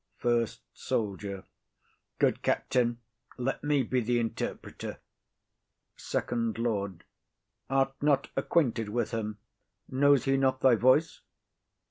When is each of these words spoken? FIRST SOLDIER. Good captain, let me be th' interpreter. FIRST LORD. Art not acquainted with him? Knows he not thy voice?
FIRST 0.17 0.63
SOLDIER. 0.73 1.43
Good 2.17 2.41
captain, 2.41 3.01
let 3.37 3.63
me 3.63 3.83
be 3.83 4.01
th' 4.03 4.09
interpreter. 4.19 4.97
FIRST 5.95 6.57
LORD. 6.57 7.03
Art 7.69 7.93
not 8.01 8.31
acquainted 8.35 8.89
with 8.89 9.11
him? 9.11 9.37
Knows 9.87 10.25
he 10.25 10.37
not 10.37 10.61
thy 10.61 10.73
voice? 10.73 11.21